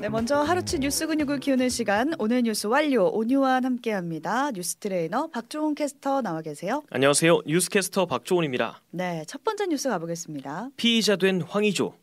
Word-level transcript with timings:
네, 0.00 0.08
먼저 0.08 0.36
하루치 0.42 0.80
뉴스 0.80 1.06
근육을 1.06 1.40
키우는 1.40 1.68
시간 1.70 2.12
오늘 2.18 2.42
뉴스 2.42 2.66
완료 2.66 3.08
오뉴완 3.08 3.60
함께합니다. 3.62 4.50
뉴스 4.50 4.76
트레이너 4.76 5.28
박종훈 5.28 5.74
캐스터 5.74 6.20
나와 6.20 6.42
계세요. 6.42 6.82
안녕하세요. 6.90 7.40
뉴스 7.46 7.70
캐스터 7.70 8.04
박종훈입니다. 8.04 8.82
네, 8.90 9.24
첫 9.26 9.42
번째 9.42 9.66
뉴스 9.66 9.88
가보겠습니다. 9.88 10.68
피의자 10.76 11.16
된 11.16 11.40
황의조. 11.40 11.94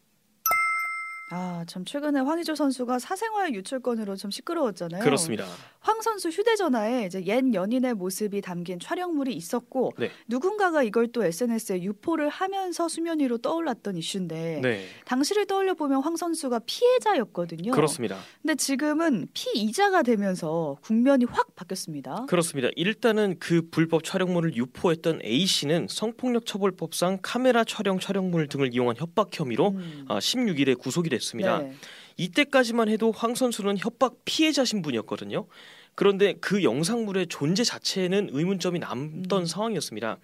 아, 1.34 1.64
참 1.66 1.86
최근에 1.86 2.20
황의조 2.20 2.56
선수가 2.56 3.00
사생활 3.00 3.56
유출 3.56 3.80
건으로 3.80 4.18
좀 4.18 4.32
시끄러웠잖아요. 4.32 5.02
그렇습니다. 5.02 5.46
황 5.80 6.02
선수 6.02 6.30
휴대전화에 6.30 7.06
이제 7.06 7.24
옛 7.26 7.42
연인의 7.54 7.94
모습이 7.94 8.42
담긴 8.42 8.80
촬영물이 8.80 9.34
있었고 9.34 9.94
네. 9.98 10.12
누군가가 10.28 10.84
이걸 10.84 11.08
또 11.08 11.24
SNS에 11.24 11.82
유포를 11.84 12.28
하면서 12.30 12.88
수면 12.90 13.20
위로 13.20 13.38
떠올랐던 13.38 13.96
이슈인데 13.96 14.60
네. 14.62 14.86
당시를 15.06 15.46
떠올려 15.48 15.74
보면 15.74 16.04
황 16.04 16.18
선수가 16.18 16.60
피해자였거든요. 16.66 17.72
그렇습니다. 17.72 18.18
근데 18.42 18.56
지금은 18.56 19.28
피의자가 19.34 20.04
되면서 20.04 20.78
국면이 20.82 21.26
확 21.26 21.56
바뀌었습니다. 21.56 22.26
그렇습니다. 22.28 22.70
일단은 22.76 23.38
그 23.40 23.70
불법 23.72 24.04
촬영물을 24.04 24.56
유포했던 24.56 25.22
A 25.24 25.46
씨는 25.46 25.88
성폭력 25.90 26.46
처벌법상 26.46 27.20
카메라 27.22 27.64
촬영 27.64 28.00
촬영물 28.00 28.50
등을 28.50 28.74
이용한 28.74 28.98
협박 28.98 29.30
혐의로 29.32 29.70
음. 29.70 30.06
아, 30.10 30.20
16일에 30.20 30.78
구속이 30.78 31.10
됐습니다. 31.10 31.21
네. 31.60 31.74
이때까지만 32.18 32.90
해도 32.90 33.12
황 33.12 33.36
선수는 33.36 33.78
협박 33.78 34.18
피해자 34.26 34.66
신분이었거든요. 34.66 35.48
그런데 35.96 36.34
그 36.40 36.64
영상물의 36.64 37.28
존재 37.28 37.64
자체에는 37.64 38.30
의문점이 38.32 38.80
남던 38.80 39.42
음. 39.42 39.46
상황이었습니다. 39.46 40.18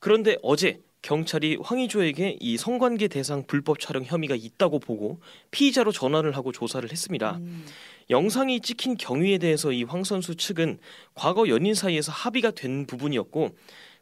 그런데 0.00 0.36
어제 0.42 0.80
경찰이 1.02 1.58
황의조에게 1.62 2.38
이 2.40 2.56
성관계 2.56 3.08
대상 3.08 3.44
불법 3.46 3.78
촬영 3.78 4.04
혐의가 4.04 4.34
있다고 4.34 4.78
보고 4.78 5.20
피의자로 5.50 5.92
전화를 5.92 6.34
하고 6.36 6.50
조사를 6.50 6.90
했습니다. 6.90 7.36
음. 7.36 7.66
영상이 8.10 8.60
찍힌 8.60 8.96
경위에 8.96 9.38
대해서 9.38 9.70
이 9.72 9.84
황 9.84 10.02
선수 10.04 10.34
측은 10.34 10.78
과거 11.14 11.48
연인 11.48 11.74
사이에서 11.74 12.10
합의가 12.12 12.52
된 12.52 12.86
부분이었고 12.86 13.50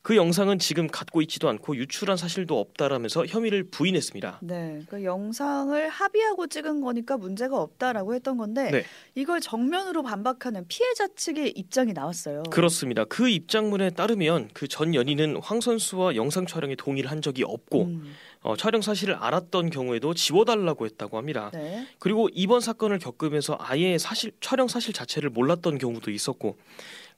그 0.03 0.17
영상은 0.17 0.59
지금 0.59 0.89
갖고 0.89 1.23
있지도 1.23 1.49
않고 1.49 1.77
유출한 1.77 2.17
사실도 2.17 2.59
없다라면서 2.59 3.27
혐의를 3.27 3.63
부인했습니다. 3.63 4.41
네, 4.43 4.83
그 4.89 5.05
영상을 5.05 5.89
합의하고 5.89 6.49
찍은 6.49 6.81
거니까 6.81 7.17
문제가 7.17 7.61
없다라고 7.61 8.13
했던 8.15 8.37
건데 8.37 8.71
네. 8.73 8.85
이걸 9.15 9.41
정면으로 9.41 10.03
반박하는 10.03 10.67
피해자 10.67 11.07
측의 11.15 11.51
입장이 11.51 11.93
나왔어요. 11.93 12.43
그렇습니다. 12.51 13.05
그 13.05 13.29
입장문에 13.29 13.91
따르면 13.91 14.51
그 14.53 14.73
전 14.73 14.95
연인은 14.95 15.37
황 15.43 15.61
선수와 15.61 16.17
영상 16.17 16.47
촬영에 16.47 16.75
동의를 16.77 17.11
한 17.11 17.21
적이 17.21 17.45
없고 17.45 17.83
음, 17.83 18.15
어, 18.41 18.57
촬영 18.57 18.81
사실을 18.81 19.15
알았던 19.15 19.69
경우에도 19.69 20.15
지워달라고 20.15 20.87
했다고 20.87 21.19
합니다. 21.19 21.51
네. 21.53 21.87
그리고 21.99 22.29
이번 22.33 22.61
사건을 22.63 22.99
겪으면서 22.99 23.57
아예 23.61 23.99
사실 23.99 24.33
촬영 24.41 24.67
사실 24.67 24.93
자체를 24.95 25.29
몰랐던 25.31 25.77
경우도 25.79 26.11
있었고 26.11 26.57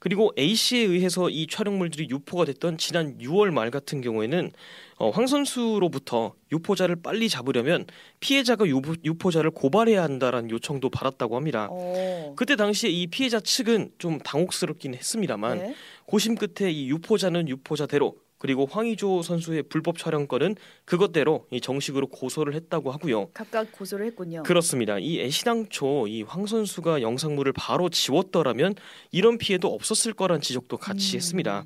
그리고 0.05 0.31
A 0.37 0.53
씨에 0.53 0.81
의해서 0.81 1.31
이 1.31 1.47
촬영물들이 1.47 2.09
유포가 2.11 2.45
됐던 2.45 2.77
지난 2.77 3.17
6월 3.17 3.49
말 3.49 3.71
같은 3.71 4.01
경우에는 4.01 4.51
어, 4.97 5.09
황 5.09 5.25
선수로부터 5.25 6.35
유포자를 6.51 6.97
빨리 6.97 7.27
잡으려면 7.27 7.87
피해자가 8.19 8.67
유포, 8.67 8.93
유포자를 9.03 9.49
고발해야 9.49 10.03
한다라는 10.03 10.51
요청도 10.51 10.91
받았다고 10.91 11.35
합니다. 11.35 11.69
어, 11.71 12.33
그때 12.35 12.55
당시에 12.55 12.91
이 12.91 13.07
피해자 13.07 13.39
측은 13.39 13.93
좀 13.97 14.19
당혹스럽긴 14.19 14.93
했습니다만 14.93 15.57
네. 15.57 15.75
고심 16.05 16.35
끝에 16.35 16.69
이 16.69 16.87
유포자는 16.91 17.49
유포자대로 17.49 18.15
그리고 18.37 18.65
황의조 18.65 19.21
선수의 19.21 19.63
불법 19.63 19.97
촬영건은 19.97 20.55
그것대로 20.85 21.45
이 21.51 21.61
정식으로 21.61 22.07
고소를 22.07 22.53
했다고 22.53 22.91
하고요. 22.91 23.29
각각 23.33 23.71
고소를 23.71 24.05
했군요. 24.07 24.43
그렇습니다. 24.43 24.99
이 24.99 25.19
애시당초 25.21 26.07
이 26.07 26.23
황 26.23 26.45
선수가 26.45 27.01
영상물을 27.01 27.53
바로 27.53 27.89
지웠더라면 27.89 28.75
이런 29.11 29.37
피해도 29.37 29.73
없었을 29.73 30.13
거란 30.13 30.41
지적도 30.41 30.77
같이 30.77 31.15
음. 31.15 31.17
했습니다. 31.17 31.65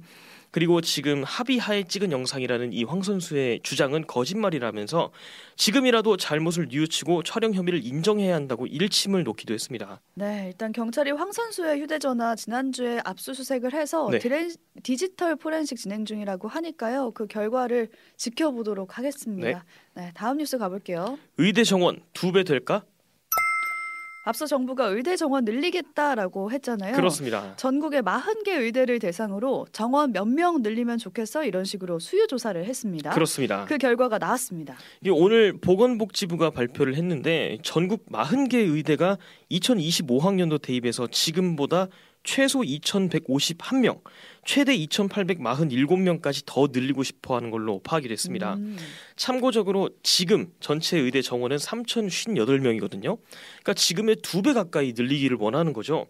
그리고 0.52 0.82
지금 0.82 1.24
합의하에 1.24 1.84
찍은 1.84 2.12
영상이라는 2.12 2.74
이 2.74 2.84
황 2.84 3.04
선수의 3.04 3.60
주장은 3.62 4.08
거짓말이라면서 4.08 5.12
지금이라도 5.58 6.18
잘못을 6.18 6.68
뉘우치고 6.72 7.22
촬영 7.24 7.54
혐의를 7.54 7.86
인정해야 7.86 8.34
한다고 8.34 8.66
일침을 8.66 9.24
놓기도 9.24 9.54
했습니다. 9.54 10.02
네, 10.16 10.46
일단 10.48 10.72
경찰이 10.72 11.12
황 11.12 11.32
선수의 11.32 11.82
휴대전화 11.82 12.36
지난주에 12.36 13.00
압수수색을 13.06 13.74
해서 13.74 14.10
네. 14.10 14.18
디렌, 14.20 14.50
디지털 14.82 15.36
포렌식 15.36 15.78
진행 15.78 16.06
중이라고 16.06 16.48
하니까요. 16.48 17.12
그 17.12 17.28
결과를 17.28 17.90
지켜보도록 18.18 18.98
하겠습니다. 18.98 19.66
네, 19.96 20.12
다음 20.16 20.38
뉴스 20.38 20.58
가볼게요. 20.58 21.20
의대 21.38 21.64
정원 21.64 22.02
두 22.14 22.32
배 22.32 22.44
될까? 22.44 22.84
앞서 24.30 24.46
정부가 24.46 24.86
의대 24.86 25.16
정원 25.16 25.44
늘리겠다라고 25.44 26.52
했잖아요. 26.52 26.96
그렇습니다. 26.96 27.56
전국의 27.56 28.04
40개 28.04 28.50
의대를 28.50 29.00
대상으로 29.00 29.66
정원 29.72 30.12
몇 30.14 30.28
명 30.30 30.62
늘리면 30.62 31.00
좋겠어 31.00 31.44
이런 31.44 31.66
식으로 31.66 31.98
수요 31.98 32.28
조사를 32.28 32.64
했습니다. 32.64 33.10
그렇습니다. 33.10 33.66
그 33.66 33.80
결과가 33.80 34.20
나왔습니다. 34.20 34.76
이게 35.02 35.10
오늘 35.10 35.54
보건복지부가 35.60 36.52
발표를 36.52 36.94
했는데 36.96 37.58
전국 37.64 38.06
40개 38.12 38.54
의대가 38.54 39.18
2025학년도 39.52 40.62
대입에서 40.62 41.08
지금보다 41.08 41.88
최소 42.24 42.60
2,151명, 42.60 44.02
최대 44.46 44.76
2,847명까지 44.78 46.44
더 46.46 46.68
늘리고 46.72 47.04
싶어 47.04 47.36
하는 47.36 47.50
걸로 47.52 47.80
파악이 47.80 48.08
됐습니다. 48.08 48.56
음, 48.56 48.78
참고적으로 49.16 49.90
지금 50.04 50.52
전체 50.60 50.98
의대 50.98 51.22
정원은 51.22 51.58
3,058명이거든요. 51.58 53.18
그러니까 53.20 53.74
지금의 53.74 54.18
두 54.22 54.42
배 54.42 54.54
가까이 54.54 54.94
늘리기를 54.96 55.38
원하는 55.40 55.74
거죠. 55.74 56.08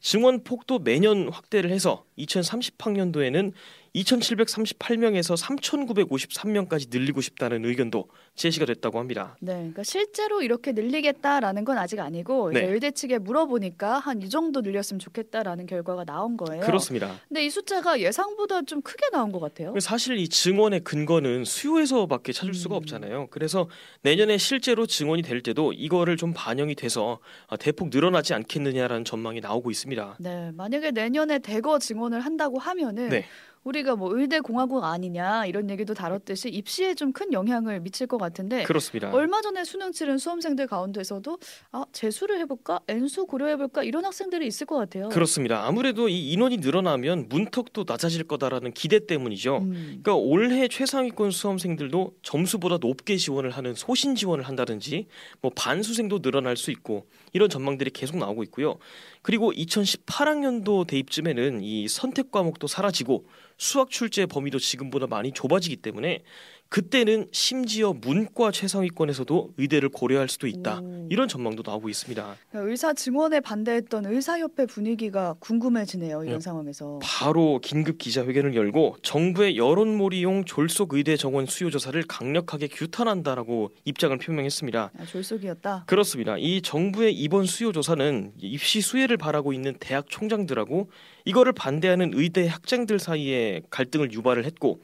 증원 0.00 0.44
폭도 0.44 0.80
매년 0.80 1.28
확대를 1.28 1.70
해서 1.70 2.04
2030학년도에는 2.18 3.52
2,738명에서 3.96 5.36
3,953명까지 5.42 6.88
늘리고 6.90 7.20
싶다는 7.20 7.64
의견도 7.64 8.08
제시가 8.34 8.66
됐다고 8.66 8.98
합니다. 8.98 9.36
네, 9.40 9.54
그러니까 9.54 9.82
실제로 9.82 10.42
이렇게 10.42 10.72
늘리겠다라는 10.72 11.64
건 11.64 11.78
아직 11.78 12.00
아니고 12.00 12.50
네. 12.52 12.66
의대 12.66 12.90
측에 12.90 13.18
물어보니까 13.18 13.98
한 13.98 14.16
이 14.26 14.28
정도 14.28 14.60
늘렸으면 14.62 14.98
좋겠다라는 14.98 15.66
결과가 15.66 16.04
나온 16.04 16.36
거예요. 16.36 16.62
그렇습니다. 16.64 17.20
근데 17.28 17.44
이 17.44 17.50
숫자가 17.50 18.00
예상보다 18.00 18.62
좀 18.62 18.80
크게 18.82 19.10
나온 19.12 19.30
것 19.30 19.40
같아요. 19.40 19.74
사실 19.78 20.16
이 20.18 20.28
증원의 20.28 20.80
근거는 20.80 21.44
수요에서밖에 21.44 22.32
찾을 22.32 22.54
수가 22.54 22.76
음. 22.76 22.78
없잖아요. 22.78 23.28
그래서 23.30 23.68
내년에 24.02 24.38
실제로 24.38 24.86
증원이 24.86 25.22
될 25.22 25.42
때도 25.42 25.74
이거를 25.74 26.16
좀 26.16 26.32
반영이 26.34 26.74
돼서 26.76 27.18
아, 27.48 27.56
대폭 27.56 27.90
늘어나지 27.90 28.34
않겠느냐라는 28.34 29.04
전망이 29.04 29.40
나오고 29.40 29.70
있습니다. 29.70 30.16
네, 30.18 30.50
만약에 30.54 30.90
내년에 30.92 31.38
대거 31.38 31.78
증원을 31.78 32.20
한다고 32.20 32.58
하면은 32.58 33.10
네. 33.10 33.26
우리가 33.66 33.96
뭐 33.96 34.16
의대 34.16 34.38
공화국 34.38 34.84
아니냐 34.84 35.46
이런 35.46 35.68
얘기도 35.70 35.92
다뤘듯이 35.92 36.48
입시에 36.50 36.94
좀 36.94 37.16
큰 37.16 37.32
영향을 37.32 37.80
미칠 37.80 38.06
것 38.06 38.18
같은데 38.18 38.64
그렇습니다. 38.64 39.10
얼마 39.10 39.40
전에 39.40 39.64
수능 39.64 39.90
치른 39.90 40.18
수험생들 40.18 40.66
가운데서도 40.66 41.38
아 41.72 41.84
재수를 41.92 42.38
해볼까 42.40 42.80
N수 42.88 43.24
고려해볼까 43.26 43.84
이런 43.84 44.04
학생들이 44.04 44.46
있을 44.46 44.66
것 44.66 44.76
같아요. 44.76 45.08
그렇습니다. 45.08 45.64
아무래도 45.64 46.08
이 46.10 46.32
인원이 46.32 46.58
늘어나면 46.58 47.28
문턱도 47.30 47.84
낮아질 47.88 48.24
거다라는 48.24 48.72
기대 48.72 49.06
때문이죠. 49.06 49.58
음, 49.58 50.00
그러니까 50.02 50.14
올해 50.14 50.68
최상위권 50.68 51.30
수험생들도 51.30 52.16
점수보다 52.22 52.76
높게 52.78 53.16
지원을 53.16 53.50
하는 53.50 53.74
소신 53.74 54.14
지원을 54.14 54.44
한다든지 54.44 55.06
뭐 55.40 55.50
반수생도 55.56 56.20
늘어날 56.20 56.58
수 56.58 56.70
있고 56.70 57.06
이런 57.32 57.48
전망들이 57.48 57.90
계속 57.90 58.18
나오고 58.18 58.42
있고요. 58.42 58.76
그리고 59.22 59.52
2018학년도 59.52 60.86
대입쯤에는 60.86 61.62
이 61.62 61.88
선택 61.88 62.30
과목도 62.30 62.66
사라지고 62.66 63.24
수학 63.58 63.90
출제 63.90 64.26
범위도 64.26 64.58
지금보다 64.58 65.06
많이 65.06 65.32
좁아지기 65.32 65.76
때문에 65.76 66.22
그때는 66.68 67.28
심지어 67.30 67.92
문과 67.92 68.50
최상위권에서도 68.50 69.54
의대를 69.56 69.88
고려할 69.88 70.28
수도 70.28 70.48
있다. 70.48 70.80
오. 70.80 71.06
이런 71.10 71.28
전망도 71.28 71.62
나오고 71.64 71.88
있습니다. 71.88 72.36
그러니까 72.50 72.70
의사 72.70 72.92
증원에 72.92 73.38
반대했던 73.38 74.06
의사협회 74.06 74.66
분위기가 74.66 75.36
궁금해지네요 75.38 76.24
이런 76.24 76.38
네. 76.38 76.40
상황에서. 76.40 76.98
바로 77.02 77.60
긴급 77.62 77.98
기자회견을 77.98 78.56
열고 78.56 78.96
정부의 79.02 79.56
여론몰이용 79.56 80.44
졸속 80.44 80.94
의대 80.94 81.16
정원 81.16 81.46
수요 81.46 81.70
조사를 81.70 82.02
강력하게 82.08 82.66
규탄한다라고 82.66 83.70
입장을 83.84 84.18
표명했습니다. 84.18 84.90
아, 84.98 85.04
졸속이었다. 85.06 85.84
그렇습니다. 85.86 86.36
이 86.36 86.62
정부의 86.62 87.14
이번 87.14 87.46
수요 87.46 87.70
조사는 87.70 88.32
입시 88.38 88.80
수혜를 88.80 89.16
바라고 89.16 89.52
있는 89.52 89.76
대학 89.78 90.08
총장들하고 90.08 90.90
이거를 91.24 91.52
반대하는 91.52 92.10
의대 92.14 92.48
학생들 92.48 92.98
사이에 92.98 93.45
갈등을 93.70 94.12
유발을 94.12 94.44
했고 94.44 94.80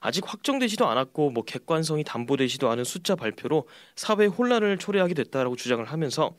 아직 0.00 0.22
확정되지도 0.26 0.86
않았고 0.86 1.30
뭐 1.30 1.42
객관성이 1.44 2.04
담보되지도 2.04 2.70
않은 2.70 2.84
숫자 2.84 3.16
발표로 3.16 3.66
사회 3.96 4.26
혼란을 4.26 4.78
초래하게 4.78 5.14
됐다라고 5.14 5.56
주장을 5.56 5.84
하면서 5.84 6.34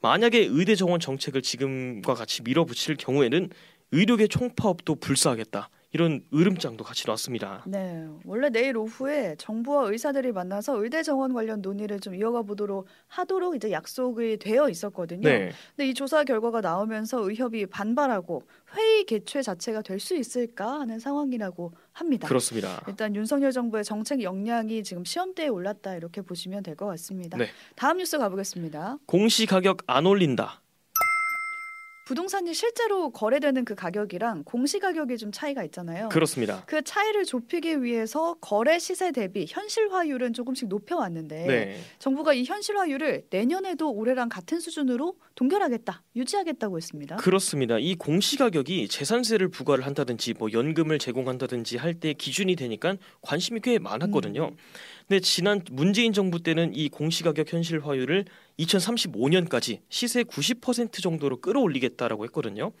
만약에 0.00 0.46
의대 0.50 0.74
정원 0.74 1.00
정책을 1.00 1.42
지금과 1.42 2.14
같이 2.14 2.42
밀어붙일 2.42 2.96
경우에는 2.96 3.50
의료계 3.92 4.28
총파업도 4.28 4.96
불사하겠다 4.96 5.70
이런 5.92 6.22
으름장도 6.34 6.84
같이 6.84 7.04
나왔습니다. 7.06 7.64
네, 7.66 8.06
원래 8.24 8.50
내일 8.50 8.76
오후에 8.76 9.36
정부와 9.38 9.88
의사들이 9.90 10.32
만나서 10.32 10.82
의대 10.82 11.02
정원 11.02 11.32
관련 11.32 11.62
논의를 11.62 11.98
좀 12.00 12.14
이어가 12.14 12.42
보도록 12.42 12.86
하도록 13.06 13.56
이제 13.56 13.70
약속이 13.72 14.36
되어 14.38 14.68
있었거든요. 14.68 15.26
네. 15.26 15.50
근데 15.76 15.88
이 15.88 15.94
조사 15.94 16.24
결과가 16.24 16.60
나오면서 16.60 17.28
의협이 17.28 17.66
반발하고 17.66 18.42
회의 18.76 19.04
개최 19.04 19.40
자체가 19.42 19.82
될 19.82 19.98
수 19.98 20.14
있을까 20.14 20.78
하는 20.78 21.00
상황이라고 21.00 21.72
합니다. 21.92 22.28
그렇습니다. 22.28 22.80
일단 22.86 23.16
윤석열 23.16 23.50
정부의 23.50 23.82
정책 23.82 24.22
역량이 24.22 24.84
지금 24.84 25.04
시험대에 25.04 25.48
올랐다 25.48 25.96
이렇게 25.96 26.20
보시면 26.22 26.62
될 26.62 26.76
것 26.76 26.86
같습니다. 26.86 27.36
네. 27.36 27.46
다음 27.74 27.96
뉴스 27.96 28.16
가보겠습니다. 28.18 28.98
공시 29.06 29.44
가격 29.46 29.78
안 29.86 30.06
올린다. 30.06 30.62
부동산이 32.08 32.54
실제로 32.54 33.10
거래되는 33.10 33.66
그 33.66 33.74
가격이랑 33.74 34.44
공시 34.44 34.78
가격이 34.78 35.18
좀 35.18 35.30
차이가 35.30 35.62
있잖아요. 35.64 36.08
그렇습니다. 36.08 36.64
그 36.66 36.80
차이를 36.80 37.26
좁히기 37.26 37.82
위해서 37.82 38.34
거래 38.40 38.78
시세 38.78 39.12
대비 39.12 39.44
현실화율은 39.46 40.32
조금씩 40.32 40.68
높여왔는데 40.68 41.46
네. 41.46 41.80
정부가 41.98 42.32
이 42.32 42.44
현실화율을 42.44 43.24
내년에도 43.28 43.92
올해랑 43.92 44.30
같은 44.30 44.58
수준으로 44.58 45.18
동결하겠다, 45.34 46.02
유지하겠다고 46.16 46.78
했습니다. 46.78 47.16
그렇습니다. 47.16 47.78
이 47.78 47.94
공시 47.94 48.38
가격이 48.38 48.88
재산세를 48.88 49.48
부과를 49.48 49.84
한다든지 49.84 50.32
뭐 50.32 50.50
연금을 50.50 50.98
제공한다든지 50.98 51.76
할 51.76 51.98
때 51.98 52.12
기준이 52.12 52.54
되니까 52.54 52.96
관심이 53.22 53.58
꽤 53.60 53.80
많았거든요. 53.80 54.50
음. 54.52 54.56
근데 55.08 55.20
지난 55.20 55.62
문재인 55.72 56.12
정부 56.12 56.42
때는 56.42 56.74
이 56.74 56.88
공시 56.88 57.24
가격 57.24 57.52
현실화율을 57.52 58.24
2035년까지 58.58 59.80
시세 59.88 60.22
90% 60.22 61.02
정도로 61.02 61.40
끌어올리겠다라고 61.40 62.24
했거든요. 62.24 62.72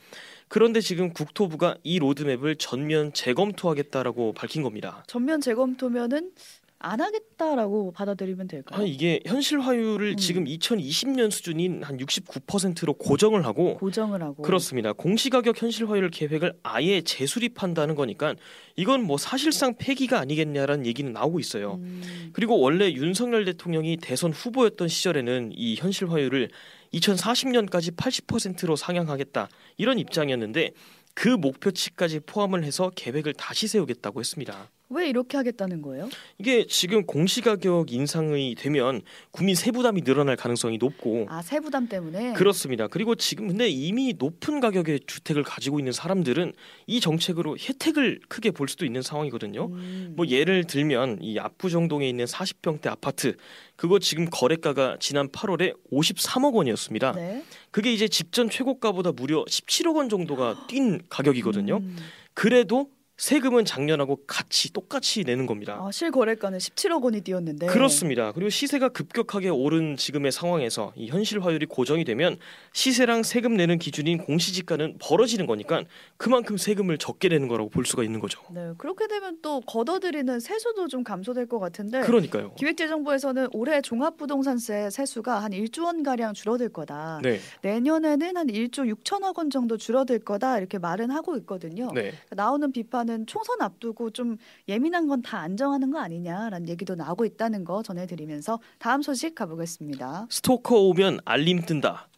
그런데 0.48 0.80
지금 0.80 1.12
국토부가 1.12 1.76
이 1.82 1.98
로드맵을 1.98 2.56
전면 2.56 3.12
재검토하겠다라고 3.12 4.32
밝힌 4.32 4.62
겁니다. 4.62 5.04
전면 5.06 5.40
재검토면은 5.40 6.32
안 6.80 7.00
하겠다라고 7.00 7.90
받아들이면 7.90 8.46
될까요? 8.46 8.80
아, 8.80 8.84
이게 8.84 9.20
현실화율을 9.26 10.12
음. 10.12 10.16
지금 10.16 10.44
2020년 10.44 11.30
수준인 11.30 11.82
한 11.82 11.96
69%로 11.96 12.94
고정을 12.94 13.44
하고 13.44 13.76
고정을 13.78 14.22
하고 14.22 14.42
그렇습니다. 14.42 14.92
공시가격 14.92 15.60
현실화율 15.60 16.10
계획을 16.10 16.54
아예 16.62 17.00
재수립한다는 17.00 17.96
거니까 17.96 18.36
이건 18.76 19.02
뭐 19.02 19.18
사실상 19.18 19.74
폐기가 19.76 20.20
아니겠냐라는 20.20 20.86
얘기는 20.86 21.12
나오고 21.12 21.40
있어요. 21.40 21.74
음, 21.74 22.30
그리고 22.32 22.60
원래 22.60 22.92
윤석열 22.92 23.44
대통령이 23.44 23.96
대선 23.96 24.32
후보였던 24.32 24.86
시절에는 24.86 25.50
이 25.54 25.74
현실화율을 25.76 26.48
2040년까지 26.94 27.96
80%로 27.96 28.76
상향하겠다 28.76 29.48
이런 29.78 29.98
입장이었는데 29.98 30.70
그 31.14 31.28
목표치까지 31.28 32.20
포함을 32.20 32.62
해서 32.62 32.92
계획을 32.94 33.34
다시 33.34 33.66
세우겠다고 33.66 34.20
했습니다. 34.20 34.70
왜 34.90 35.08
이렇게 35.08 35.36
하겠다는 35.36 35.82
거예요? 35.82 36.08
이게 36.38 36.66
지금 36.66 37.04
공시가격 37.04 37.92
인상이 37.92 38.54
되면 38.54 39.02
국민 39.30 39.54
세부담이 39.54 40.02
늘어날 40.02 40.36
가능성이 40.36 40.78
높고 40.78 41.26
아 41.28 41.42
세부담 41.42 41.88
때문에 41.88 42.32
그렇습니다. 42.32 42.88
그리고 42.88 43.14
지금 43.14 43.48
근데 43.48 43.68
이미 43.68 44.14
높은 44.18 44.60
가격의 44.60 45.00
주택을 45.06 45.42
가지고 45.42 45.78
있는 45.78 45.92
사람들은 45.92 46.54
이 46.86 47.00
정책으로 47.00 47.56
혜택을 47.58 48.20
크게 48.28 48.50
볼 48.50 48.68
수도 48.68 48.86
있는 48.86 49.02
상황이거든요. 49.02 49.66
음, 49.66 50.14
뭐 50.16 50.26
예를 50.26 50.64
들면 50.64 51.18
이 51.20 51.38
압구정동에 51.38 52.08
있는 52.08 52.24
40평대 52.24 52.86
아파트 52.86 53.36
그거 53.76 53.98
지금 53.98 54.26
거래가가 54.30 54.96
지난 55.00 55.28
8월에 55.28 55.74
53억 55.92 56.54
원이었습니다. 56.54 57.12
네. 57.12 57.44
그게 57.70 57.92
이제 57.92 58.08
직전 58.08 58.48
최고가보다 58.48 59.12
무려 59.12 59.44
17억 59.44 59.96
원 59.96 60.08
정도가 60.08 60.66
뛴 60.66 61.00
가격이거든요. 61.10 61.76
음, 61.76 61.96
그래도 62.32 62.88
세금은 63.18 63.64
작년하고 63.64 64.20
같이 64.28 64.72
똑같이 64.72 65.24
내는 65.24 65.46
겁니다. 65.46 65.76
아, 65.80 65.90
실거래가는 65.90 66.56
17억 66.56 67.02
원이 67.02 67.20
뛰었는데 67.22 67.66
그렇습니다. 67.66 68.30
그리고 68.30 68.48
시세가 68.48 68.90
급격하게 68.90 69.48
오른 69.48 69.96
지금의 69.96 70.30
상황에서 70.30 70.92
이 70.94 71.08
현실 71.08 71.42
화율이 71.42 71.66
고정이 71.66 72.04
되면 72.04 72.38
시세랑 72.72 73.24
세금 73.24 73.56
내는 73.56 73.80
기준인 73.80 74.18
공시지가는 74.18 74.98
벌어지는 75.00 75.46
거니까 75.46 75.82
그만큼 76.16 76.56
세금을 76.56 76.98
적게 76.98 77.28
내는 77.28 77.48
거라고 77.48 77.70
볼 77.70 77.84
수가 77.84 78.04
있는 78.04 78.20
거죠. 78.20 78.40
네, 78.54 78.70
그렇게 78.78 79.08
되면 79.08 79.38
또 79.42 79.62
걷어들이는 79.62 80.38
세수도 80.38 80.86
좀 80.86 81.02
감소될 81.02 81.46
것 81.46 81.58
같은데 81.58 82.02
그러니까요. 82.02 82.54
기획재정부에서는 82.54 83.48
올해 83.52 83.82
종합부동산세 83.82 84.90
세수가 84.90 85.42
한 85.42 85.50
1조 85.50 85.86
원 85.86 86.04
가량 86.04 86.34
줄어들 86.34 86.68
거다. 86.68 87.18
네, 87.24 87.40
내년에는 87.62 88.36
한 88.36 88.46
1조 88.46 88.94
6천억 88.94 89.38
원 89.38 89.50
정도 89.50 89.76
줄어들 89.76 90.20
거다 90.20 90.58
이렇게 90.58 90.78
말은 90.78 91.10
하고 91.10 91.36
있거든요. 91.38 91.90
네. 91.92 92.12
나오는 92.30 92.70
비판 92.70 93.07
은 93.08 93.26
총선 93.26 93.60
앞두고 93.62 94.10
좀 94.10 94.36
예민한 94.68 95.06
건 95.06 95.22
다 95.22 95.38
안정하는 95.40 95.90
거 95.90 95.98
아니냐라는 95.98 96.68
얘기도 96.68 96.94
나오고 96.94 97.24
있다는 97.24 97.64
거 97.64 97.82
전해드리면서 97.82 98.60
다음 98.78 99.02
소식 99.02 99.34
가보겠습니다. 99.34 100.26
스토커 100.30 100.76
오면 100.76 101.20
알림 101.24 101.60
뜬다. 101.62 102.08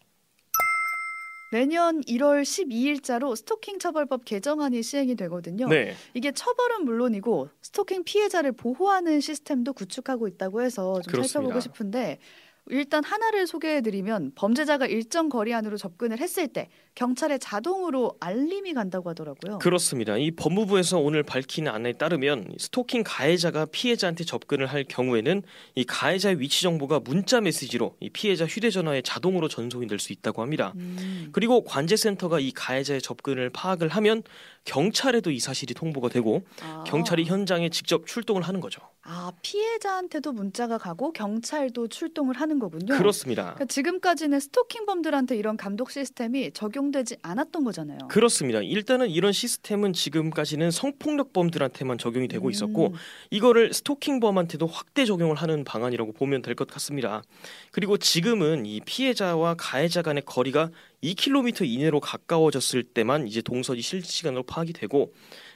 내년 1.53 2.01
1월 2.03 2.43
12일자로 2.43 3.35
스토킹 3.35 3.81
처벌법 3.81 4.25
개정안이 4.25 4.83
시행이 4.85 5.17
되거든요. 5.17 5.67
네, 5.69 5.95
이게 6.15 6.31
처벌은 6.31 6.85
물론이고 6.85 7.49
스토킹 7.63 8.05
피해자를 8.05 8.53
보호하는 8.53 9.21
시스템도 9.21 9.73
구축하고 9.73 10.29
있다고 10.29 10.63
해서 10.63 11.01
좀 11.03 11.11
그렇습니다. 11.11 11.29
살펴보고 11.33 11.61
싶은데 11.61 12.19
일단 12.69 13.03
하나를 13.03 13.47
소개해드리면 13.47 14.33
범죄자가 14.35 14.87
일정 14.87 15.29
거리 15.29 15.55
안으로 15.55 15.77
접근을 15.77 16.19
했을 16.19 16.49
때 16.49 16.69
경찰에 16.95 17.39
자동으로 17.39 18.17
알림이 18.21 18.75
간다고 18.75 19.09
하더라고요. 19.11 19.59
그렇습니다. 19.59 20.17
이 20.17 20.31
법무부에서 20.33 20.99
오늘 20.99 21.23
밝힌 21.23 21.69
안에 21.69 21.95
따르면 21.95 22.55
스토킹 22.59 23.03
가해자가 23.05 23.67
피해자한테 23.67 24.25
접근을 24.25 24.67
할 24.67 24.85
경우에는 24.85 25.43
이 25.77 25.85
가해자의 25.85 26.41
위치 26.41 26.63
정보가 26.63 27.01
문자 27.01 27.41
메시지로 27.41 27.97
이 28.01 28.11
피해자 28.11 28.45
휴대전화에 28.47 29.03
자동으로 29.03 29.49
전송이 29.49 29.87
될 29.87 30.01
수 30.01 30.13
있다고 30.15 30.41
합니다. 30.41 30.73
음, 30.77 31.29
그리고 31.33 31.63
관제센터가 31.63 32.41
이 32.41 32.53
가해자의 32.53 33.03
접근을 33.03 33.51
파악을 33.51 33.89
하면 33.89 34.23
경찰에도 34.65 35.31
이 35.31 35.39
사실이 35.41 35.75
통보가 35.75 36.09
되고 36.09 36.43
아. 36.63 36.85
경찰이 36.87 37.25
현장에 37.25 37.69
직접 37.69 38.07
출동을 38.07 38.43
하는 38.43 38.61
거죠. 38.61 38.81
아 39.03 39.31
피해자한테도 39.43 40.33
문자가 40.33 40.79
가고 40.79 41.13
경찰도 41.13 41.89
출동을 41.89 42.41
하는 42.41 42.50
거군요. 42.59 42.97
그렇습니다. 42.97 43.43
그러니까 43.55 43.65
지금까지는 43.67 44.41
스토킹범들한테 44.41 45.37
이런 45.37 45.57
감독 45.57 45.91
시스템이 45.91 46.53
적용되지 46.53 47.17
않았던 47.23 47.65
거잖아요. 47.65 47.99
그렇습니다. 48.09 48.61
일단은 48.61 49.09
이런 49.09 49.33
시스템은 49.33 49.93
지금까지는 49.93 50.71
성폭력범들한테만 50.71 51.99
적용이 51.99 52.29
되고 52.29 52.51
있었고 52.51 52.89
음, 52.89 52.93
이거를 53.31 53.73
스토킹범한테도 53.73 54.67
확대 54.67 55.05
적용을 55.05 55.37
하는 55.37 55.65
방안이라고 55.65 56.13
보면 56.13 56.43
될 56.43 56.55
것 56.55 56.67
같습니다. 56.69 57.23
그리고 57.71 57.97
지금은 57.97 58.67
이 58.67 58.81
피해자와 58.85 59.55
가해자 59.57 60.03
간의 60.03 60.25
거리가 60.27 60.71
2km 61.03 61.67
이내로 61.67 62.01
가까워졌을 62.01 62.83
때만 62.83 63.27
이제 63.27 63.41
동선이 63.41 63.81
실시간으로 63.81 64.43
파악이 64.43 64.73
되고 64.73 65.13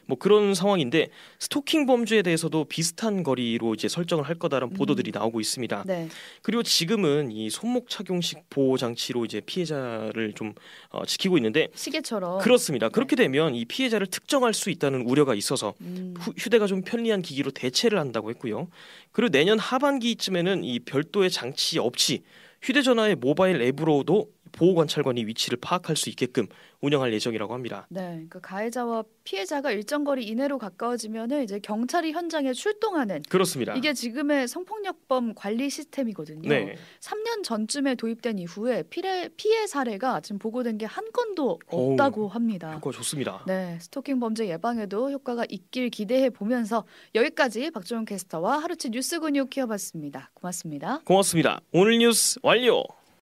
뭐 0.06 0.18
그런 0.18 0.54
상황인데 0.54 1.08
스토킹 1.38 1.86
범죄에 1.86 2.20
대해서도 2.22 2.64
비슷한 2.64 3.22
거리로 3.22 3.72
이제 3.74 3.88
설정을 3.88 4.24
할 4.24 4.34
거다라는 4.38 4.74
음. 4.74 4.76
보도들이 4.76 5.10
나오고 5.12 5.40
있습니다. 5.40 5.84
네. 5.86 6.08
그리고 6.42 6.62
지금은 6.62 7.30
이 7.30 7.48
손목 7.48 7.88
착용식 7.88 8.50
보호 8.50 8.76
장치로 8.76 9.24
이제 9.24 9.40
피해자를 9.40 10.34
좀 10.34 10.52
어, 10.90 11.06
지키고 11.06 11.38
있는데 11.38 11.68
시계처럼. 11.74 12.40
그렇습니다. 12.40 12.90
그렇게 12.90 13.16
되면 13.16 13.54
이 13.54 13.64
피해자를 13.64 14.06
특정할 14.06 14.52
수 14.52 14.68
있다는 14.68 15.02
우려가 15.02 15.34
있어서 15.34 15.72
음, 15.80 16.14
후- 16.18 16.34
휴대가 16.36 16.66
좀 16.66 16.82
편리한 16.82 17.22
기기로 17.22 17.50
대체를 17.52 17.98
한다고 17.98 18.28
했고요. 18.30 18.68
그리고 19.12 19.30
내년 19.30 19.58
하반기쯤에는 19.58 20.64
이 20.64 20.80
별도의 20.80 21.30
장치 21.30 21.78
없이 21.78 22.22
휴대전화의 22.60 23.16
모바일 23.16 23.62
앱으로도 23.62 24.28
보호관찰관이 24.54 25.26
위치를 25.26 25.58
파악할 25.60 25.96
수 25.96 26.08
있게끔 26.08 26.46
운영할 26.80 27.12
예정이라고 27.12 27.52
합니다. 27.52 27.86
네, 27.90 28.24
그 28.30 28.40
가해자와 28.40 29.04
피해자가 29.24 29.70
일정 29.70 30.04
거리 30.04 30.24
이내로 30.26 30.58
가까워지면은 30.58 31.42
이제 31.44 31.58
경찰이 31.58 32.12
현장에 32.12 32.52
출동하는 32.52 33.22
그렇습니다. 33.28 33.74
이게 33.74 33.92
지금의 33.92 34.48
성폭력범 34.48 35.34
관리 35.34 35.68
시스템이거든요. 35.70 36.48
네, 36.48 36.76
3년 37.00 37.42
전쯤에 37.42 37.94
도입된 37.96 38.38
이후에 38.38 38.84
피해 38.84 39.28
피해 39.36 39.66
사례가 39.66 40.20
지금 40.20 40.38
보고된 40.38 40.78
게 40.78 40.84
한 40.94 41.10
건도 41.12 41.58
없다고 41.66 42.28
합니다. 42.28 42.72
효과 42.74 42.92
좋습니다. 42.92 43.42
네, 43.46 43.78
스토킹 43.80 44.20
범죄 44.20 44.48
예방에도 44.48 45.10
효과가 45.10 45.44
있길 45.48 45.90
기대해 45.90 46.30
보면서 46.30 46.84
여기까지 47.14 47.70
박종훈 47.72 48.04
캐스터와 48.04 48.58
하루치 48.58 48.90
뉴스 48.90 49.18
근육 49.18 49.50
키워봤습니다. 49.50 50.30
고맙습니다. 50.34 51.00
고맙습니다. 51.04 51.60
오늘 51.72 51.98
뉴스 51.98 52.38
완료. 52.42 52.84